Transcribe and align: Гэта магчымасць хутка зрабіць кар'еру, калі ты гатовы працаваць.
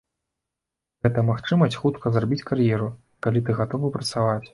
Гэта 1.07 1.23
магчымасць 1.27 1.77
хутка 1.81 2.13
зрабіць 2.15 2.41
кар'еру, 2.53 2.87
калі 3.27 3.45
ты 3.51 3.57
гатовы 3.61 3.93
працаваць. 3.99 4.43